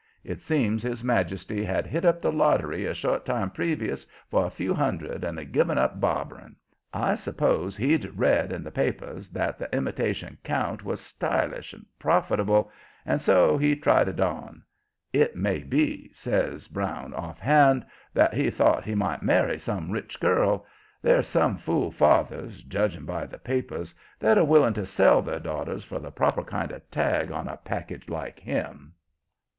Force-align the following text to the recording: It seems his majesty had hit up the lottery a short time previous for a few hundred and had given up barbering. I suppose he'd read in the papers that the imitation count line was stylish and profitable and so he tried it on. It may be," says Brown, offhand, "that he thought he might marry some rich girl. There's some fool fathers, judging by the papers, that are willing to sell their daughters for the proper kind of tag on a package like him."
It 0.23 0.41
seems 0.41 0.81
his 0.81 1.03
majesty 1.03 1.63
had 1.63 1.85
hit 1.85 2.05
up 2.05 2.23
the 2.23 2.31
lottery 2.31 2.87
a 2.87 2.93
short 2.95 3.23
time 3.23 3.51
previous 3.51 4.03
for 4.31 4.43
a 4.43 4.49
few 4.49 4.73
hundred 4.73 5.23
and 5.23 5.37
had 5.37 5.51
given 5.51 5.77
up 5.77 6.01
barbering. 6.01 6.55
I 6.91 7.13
suppose 7.13 7.77
he'd 7.77 8.17
read 8.17 8.51
in 8.51 8.63
the 8.63 8.71
papers 8.71 9.29
that 9.29 9.59
the 9.59 9.71
imitation 9.71 10.39
count 10.43 10.79
line 10.81 10.87
was 10.87 11.01
stylish 11.01 11.71
and 11.71 11.85
profitable 11.99 12.71
and 13.05 13.21
so 13.21 13.59
he 13.59 13.75
tried 13.75 14.07
it 14.07 14.19
on. 14.19 14.63
It 15.13 15.35
may 15.35 15.59
be," 15.59 16.09
says 16.15 16.67
Brown, 16.67 17.13
offhand, 17.13 17.85
"that 18.15 18.33
he 18.33 18.49
thought 18.49 18.83
he 18.83 18.95
might 18.95 19.21
marry 19.21 19.59
some 19.59 19.91
rich 19.91 20.19
girl. 20.19 20.65
There's 21.03 21.27
some 21.27 21.57
fool 21.57 21.91
fathers, 21.91 22.63
judging 22.63 23.05
by 23.05 23.27
the 23.27 23.37
papers, 23.37 23.93
that 24.19 24.39
are 24.39 24.43
willing 24.45 24.73
to 24.73 24.85
sell 24.87 25.21
their 25.21 25.39
daughters 25.39 25.83
for 25.83 25.99
the 25.99 26.09
proper 26.09 26.43
kind 26.43 26.71
of 26.71 26.89
tag 26.89 27.31
on 27.31 27.47
a 27.47 27.57
package 27.57 28.09
like 28.09 28.39
him." 28.39 28.93